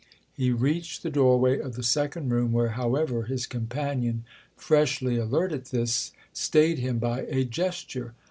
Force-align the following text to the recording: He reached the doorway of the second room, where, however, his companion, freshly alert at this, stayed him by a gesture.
He 0.33 0.49
reached 0.51 1.03
the 1.03 1.11
doorway 1.11 1.59
of 1.59 1.75
the 1.75 1.83
second 1.83 2.29
room, 2.31 2.51
where, 2.51 2.69
however, 2.69 3.25
his 3.25 3.45
companion, 3.45 4.25
freshly 4.57 5.15
alert 5.17 5.51
at 5.51 5.65
this, 5.65 6.11
stayed 6.33 6.79
him 6.79 6.97
by 6.97 7.19
a 7.29 7.43
gesture. 7.43 8.15